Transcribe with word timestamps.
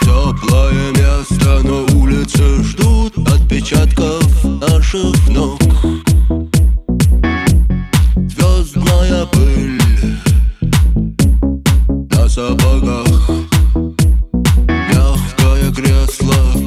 Теплое 0.00 0.90
место 0.90 1.60
на 1.62 1.84
ждут 2.64 3.16
отпечатков 3.28 4.24
наших 4.42 5.28
ног. 5.28 5.67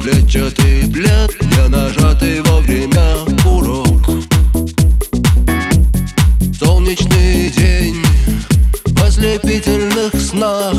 Клетчатый 0.02 0.90
плед 0.92 1.30
Не 1.42 1.68
нажатый 1.68 2.40
вовремя 2.42 3.18
урок. 3.46 4.02
Солнечный 6.58 7.50
день 7.50 8.02
в 8.86 9.02
ослепительных 9.02 10.12
снах 10.20 10.74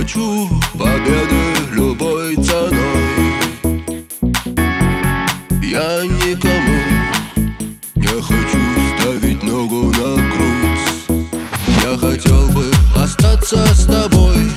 хочу 0.00 0.48
победы 0.72 1.36
любой 1.72 2.34
ценой. 2.36 3.34
Я 5.62 6.02
никому 6.04 6.80
не 7.96 8.06
хочу 8.06 8.58
ставить 8.96 9.42
ногу 9.42 9.92
на 9.92 10.14
грудь. 10.30 11.26
Я 11.82 11.98
хотел 11.98 12.48
бы 12.48 12.64
остаться 12.96 13.66
с 13.74 13.84
тобой 13.84 14.49